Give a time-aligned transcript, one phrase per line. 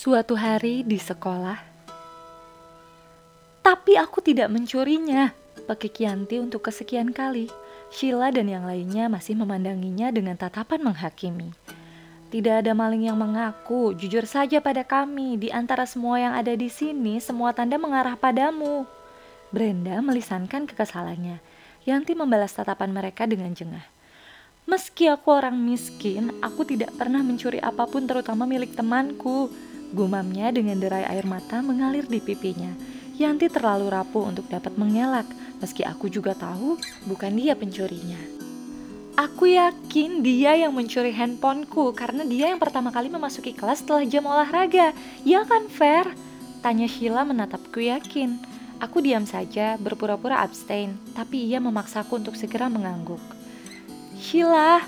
[0.00, 1.60] Suatu hari di sekolah,
[3.60, 5.28] tapi aku tidak mencurinya.
[5.68, 7.52] Pakai Kianti untuk kesekian kali.
[7.92, 11.52] Sheila dan yang lainnya masih memandanginya dengan tatapan menghakimi.
[12.32, 15.36] Tidak ada maling yang mengaku, jujur saja pada kami.
[15.36, 18.88] Di antara semua yang ada di sini, semua tanda mengarah padamu.
[19.52, 21.44] Brenda melisankan kekesalannya.
[21.84, 23.84] Yanti membalas tatapan mereka dengan jengah.
[24.64, 29.68] Meski aku orang miskin, aku tidak pernah mencuri apa pun terutama milik temanku.
[29.90, 32.70] Gumamnya dengan derai air mata mengalir di pipinya.
[33.18, 35.26] Yanti terlalu rapuh untuk dapat mengelak,
[35.58, 36.78] meski aku juga tahu
[37.10, 38.40] bukan dia pencurinya.
[39.18, 44.24] Aku yakin dia yang mencuri handphoneku karena dia yang pertama kali memasuki kelas setelah jam
[44.24, 44.96] olahraga.
[45.26, 46.08] Ya kan, Fair?
[46.64, 48.40] Tanya Sheila menatapku yakin.
[48.80, 53.20] Aku diam saja, berpura-pura abstain, tapi ia memaksaku untuk segera mengangguk.
[54.16, 54.80] Sheila,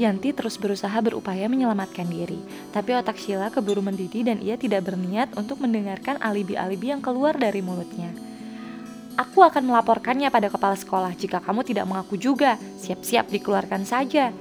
[0.00, 2.40] Yanti terus berusaha berupaya menyelamatkan diri,
[2.72, 7.60] tapi otak Sheila keburu mendidih dan ia tidak berniat untuk mendengarkan alibi-alibi yang keluar dari
[7.60, 8.08] mulutnya.
[9.20, 12.56] Aku akan melaporkannya pada kepala sekolah jika kamu tidak mengaku juga.
[12.80, 14.32] Siap-siap dikeluarkan saja.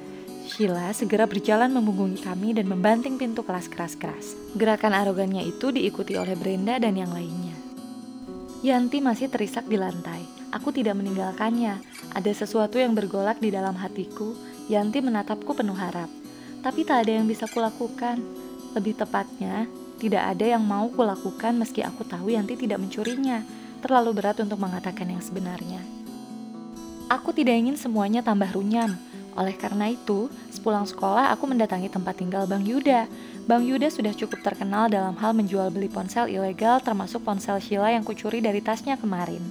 [0.47, 4.55] Sheila segera berjalan membungkungi kami dan membanting pintu kelas keras-keras.
[4.55, 7.55] Gerakan arogannya itu diikuti oleh Brenda dan yang lainnya.
[8.63, 10.23] Yanti masih terisak di lantai.
[10.55, 11.83] Aku tidak meninggalkannya.
[12.15, 14.35] Ada sesuatu yang bergolak di dalam hatiku
[14.69, 16.11] Yanti menatapku penuh harap,
[16.61, 18.21] tapi tak ada yang bisa kulakukan.
[18.77, 19.65] Lebih tepatnya,
[20.01, 23.41] tidak ada yang mau kulakukan meski aku tahu Yanti tidak mencurinya.
[23.81, 25.81] Terlalu berat untuk mengatakan yang sebenarnya.
[27.09, 28.93] Aku tidak ingin semuanya tambah runyam.
[29.35, 33.07] Oleh karena itu, sepulang sekolah aku mendatangi tempat tinggal Bang Yuda.
[33.47, 38.03] Bang Yuda sudah cukup terkenal dalam hal menjual beli ponsel ilegal termasuk ponsel Sheila yang
[38.03, 39.41] kucuri dari tasnya kemarin.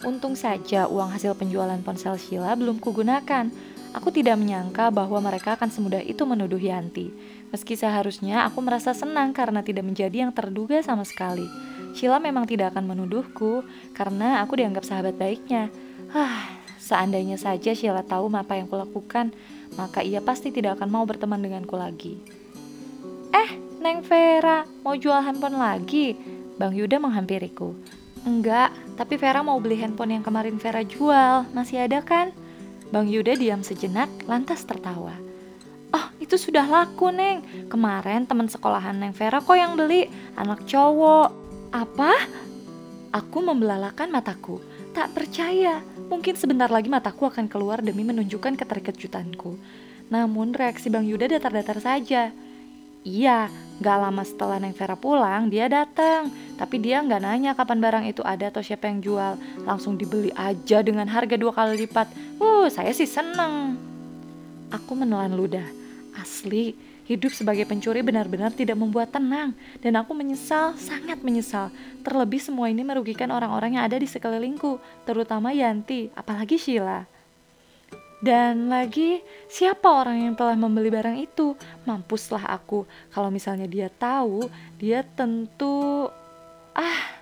[0.00, 3.52] Untung saja uang hasil penjualan ponsel Sheila belum kugunakan.
[3.90, 7.10] Aku tidak menyangka bahwa mereka akan semudah itu menuduh Yanti.
[7.50, 11.42] Meski seharusnya aku merasa senang karena tidak menjadi yang terduga sama sekali.
[11.98, 15.74] Sheila memang tidak akan menuduhku karena aku dianggap sahabat baiknya.
[16.14, 16.46] Hah,
[16.78, 19.34] seandainya saja Sheila tahu apa yang kulakukan,
[19.74, 22.22] maka ia pasti tidak akan mau berteman denganku lagi.
[23.34, 23.50] Eh,
[23.82, 26.14] Neng Vera, mau jual handphone lagi?
[26.62, 27.74] Bang Yuda menghampiriku.
[28.22, 31.48] Enggak, tapi Vera mau beli handphone yang kemarin Vera jual.
[31.50, 32.30] Masih ada kan?
[32.90, 35.14] Bang Yuda diam sejenak, lantas tertawa.
[35.94, 37.70] Oh, itu sudah laku, Neng.
[37.70, 41.30] Kemarin teman sekolahan Neng Vera kok yang beli, anak cowok.
[41.70, 42.14] Apa?
[43.14, 44.58] Aku membelalakan mataku.
[44.90, 49.54] Tak percaya, mungkin sebentar lagi mataku akan keluar demi menunjukkan keterkejutanku.
[50.10, 52.34] Namun reaksi Bang Yuda datar-datar saja.
[53.00, 53.48] Iya,
[53.80, 56.28] gak lama setelah Neng Vera pulang, dia datang.
[56.60, 59.40] Tapi dia gak nanya kapan barang itu ada atau siapa yang jual.
[59.64, 62.12] Langsung dibeli aja dengan harga dua kali lipat.
[62.36, 63.80] Uh, saya sih seneng.
[64.68, 65.64] Aku menelan ludah.
[66.12, 66.76] Asli,
[67.08, 69.56] hidup sebagai pencuri benar-benar tidak membuat tenang.
[69.80, 71.72] Dan aku menyesal, sangat menyesal.
[72.04, 74.76] Terlebih semua ini merugikan orang-orang yang ada di sekelilingku.
[75.08, 77.08] Terutama Yanti, apalagi Sheila.
[78.20, 81.56] Dan lagi, siapa orang yang telah membeli barang itu?
[81.88, 82.84] Mampuslah aku.
[83.08, 84.44] Kalau misalnya dia tahu,
[84.76, 86.08] dia tentu...
[86.76, 87.20] Ah,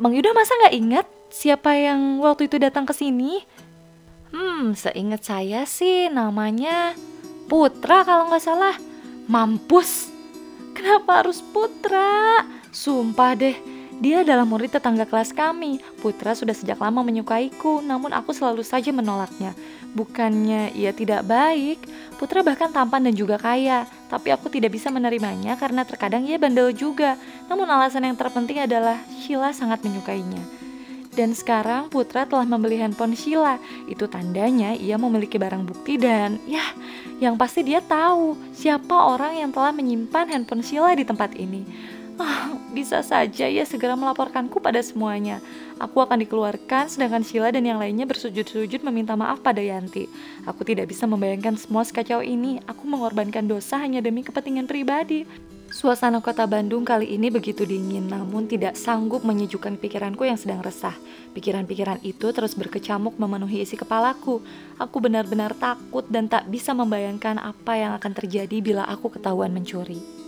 [0.00, 3.44] Bang Yuda masa nggak ingat siapa yang waktu itu datang ke sini?
[4.30, 6.94] Hmm, seingat saya sih namanya
[7.50, 8.76] Putra kalau nggak salah.
[9.26, 10.10] Mampus.
[10.72, 12.42] Kenapa harus Putra?
[12.70, 13.58] Sumpah deh,
[14.00, 15.76] dia adalah murid tetangga kelas kami.
[16.00, 19.52] Putra sudah sejak lama menyukaiku, namun aku selalu saja menolaknya.
[19.92, 21.84] Bukannya ia tidak baik,
[22.16, 26.72] Putra bahkan tampan dan juga kaya, tapi aku tidak bisa menerimanya karena terkadang ia bandel
[26.72, 27.20] juga.
[27.52, 30.40] Namun alasan yang terpenting adalah Sheila sangat menyukainya.
[31.12, 33.60] Dan sekarang Putra telah membeli handphone Sheila.
[33.84, 36.64] Itu tandanya ia memiliki barang bukti dan ya,
[37.20, 41.66] yang pasti dia tahu siapa orang yang telah menyimpan handphone Sheila di tempat ini.
[42.76, 45.40] Bisa saja ia segera melaporkanku pada semuanya.
[45.80, 50.06] Aku akan dikeluarkan sedangkan Sheila dan yang lainnya bersujud-sujud meminta maaf pada Yanti.
[50.44, 52.60] Aku tidak bisa membayangkan semua sekacau ini.
[52.68, 55.24] Aku mengorbankan dosa hanya demi kepentingan pribadi.
[55.70, 60.98] Suasana kota Bandung kali ini begitu dingin, namun tidak sanggup menyejukkan pikiranku yang sedang resah.
[61.30, 64.42] Pikiran-pikiran itu terus berkecamuk memenuhi isi kepalaku.
[64.82, 70.19] Aku benar-benar takut dan tak bisa membayangkan apa yang akan terjadi bila aku ketahuan mencuri.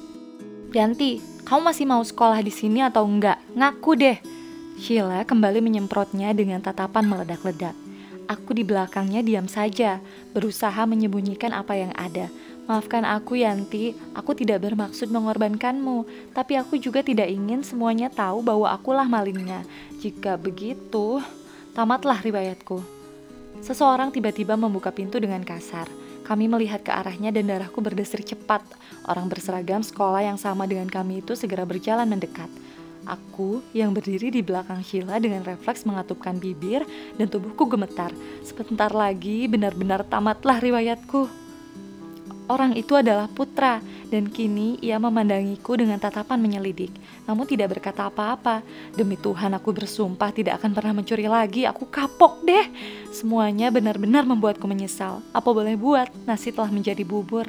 [0.72, 3.36] Yanti, kamu masih mau sekolah di sini atau enggak?
[3.52, 4.16] Ngaku deh.
[4.80, 7.76] Sheila kembali menyemprotnya dengan tatapan meledak-ledak.
[8.24, 10.00] Aku di belakangnya diam saja,
[10.32, 12.32] berusaha menyembunyikan apa yang ada.
[12.64, 18.72] Maafkan aku Yanti, aku tidak bermaksud mengorbankanmu, tapi aku juga tidak ingin semuanya tahu bahwa
[18.72, 19.68] akulah malingnya.
[20.00, 21.20] Jika begitu,
[21.76, 22.80] tamatlah riwayatku.
[23.60, 25.84] Seseorang tiba-tiba membuka pintu dengan kasar.
[26.22, 28.62] Kami melihat ke arahnya dan darahku berdesir cepat.
[29.10, 32.48] Orang berseragam sekolah yang sama dengan kami itu segera berjalan mendekat.
[33.02, 36.86] Aku yang berdiri di belakang Sheila dengan refleks mengatupkan bibir
[37.18, 38.14] dan tubuhku gemetar.
[38.46, 41.41] Sebentar lagi benar-benar tamatlah riwayatku.
[42.52, 43.80] Orang itu adalah putra
[44.12, 46.92] dan kini ia memandangiku dengan tatapan menyelidik,
[47.24, 48.60] namun tidak berkata apa-apa.
[48.92, 52.68] Demi Tuhan aku bersumpah tidak akan pernah mencuri lagi, aku kapok deh.
[53.08, 55.24] Semuanya benar-benar membuatku menyesal.
[55.32, 57.48] Apa boleh buat, nasi telah menjadi bubur.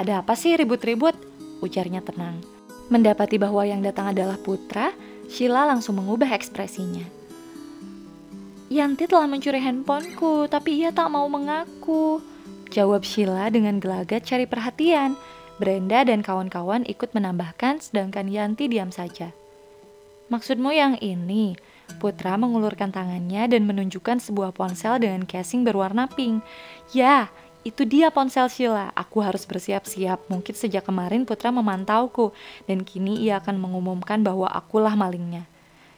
[0.00, 1.12] Ada apa sih ribut-ribut?
[1.60, 2.40] Ujarnya tenang.
[2.88, 4.88] Mendapati bahwa yang datang adalah putra,
[5.28, 7.04] Sheila langsung mengubah ekspresinya.
[8.72, 12.31] Yanti telah mencuri handphoneku, tapi ia tak mau mengaku.
[12.72, 15.12] Jawab Sheila dengan gelagat cari perhatian.
[15.60, 19.36] Brenda dan kawan-kawan ikut menambahkan sedangkan Yanti diam saja.
[20.32, 21.52] Maksudmu yang ini?
[22.00, 26.40] Putra mengulurkan tangannya dan menunjukkan sebuah ponsel dengan casing berwarna pink.
[26.96, 27.28] Ya,
[27.60, 28.88] itu dia ponsel Sheila.
[28.96, 30.32] Aku harus bersiap-siap.
[30.32, 32.32] Mungkin sejak kemarin Putra memantauku
[32.64, 35.44] dan kini ia akan mengumumkan bahwa akulah malingnya.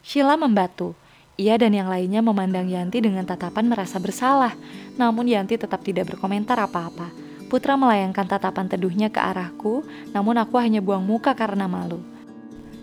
[0.03, 0.99] Sheila membatu.
[1.35, 4.55] Ia dan yang lainnya memandang Yanti dengan tatapan merasa bersalah.
[4.95, 7.11] Namun Yanti tetap tidak berkomentar apa-apa.
[7.51, 9.83] Putra melayangkan tatapan teduhnya ke arahku,
[10.15, 11.99] namun aku hanya buang muka karena malu.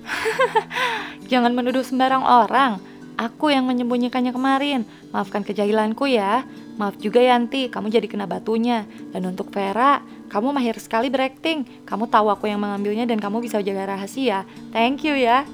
[1.32, 2.84] Jangan menuduh sembarang orang.
[3.16, 4.84] Aku yang menyembunyikannya kemarin.
[5.16, 6.44] Maafkan kejahilanku ya.
[6.76, 8.84] Maaf juga Yanti, kamu jadi kena batunya.
[9.16, 11.88] Dan untuk Vera, kamu mahir sekali berakting.
[11.88, 14.44] Kamu tahu aku yang mengambilnya dan kamu bisa jaga rahasia.
[14.76, 15.48] Thank you ya.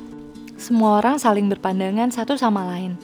[0.57, 2.97] Semua orang saling berpandangan satu sama lain.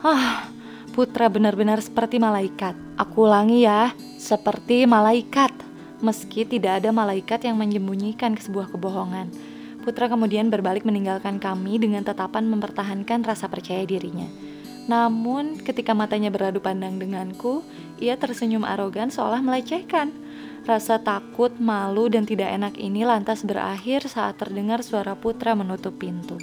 [0.00, 0.48] Ah,
[0.90, 2.74] Putra benar-benar seperti malaikat.
[2.98, 5.54] Aku ulangi ya, seperti malaikat.
[6.02, 9.30] Meski tidak ada malaikat yang menyembunyikan sebuah kebohongan.
[9.86, 14.26] Putra kemudian berbalik meninggalkan kami dengan tetapan mempertahankan rasa percaya dirinya.
[14.90, 17.62] Namun, ketika matanya beradu pandang denganku,
[18.02, 20.10] ia tersenyum arogan seolah melecehkan.
[20.66, 26.34] Rasa takut, malu, dan tidak enak ini lantas berakhir saat terdengar suara putra menutup pintu.